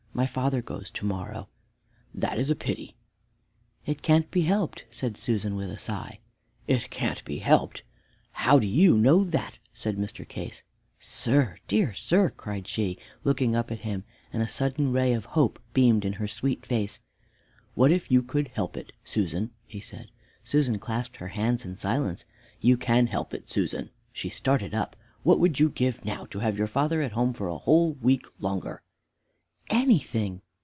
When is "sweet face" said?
16.27-16.99